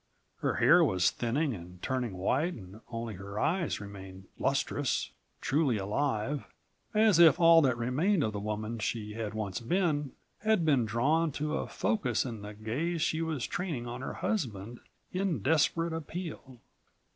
[0.37, 6.43] Her hair was thinning and turning white and only her eyes remained lustrous, truly alive,
[6.95, 11.31] as if all that remained of the woman she had once been had been drawn
[11.33, 14.79] to a focus in the gaze she was training on her husband
[15.11, 16.59] in desperate appeal.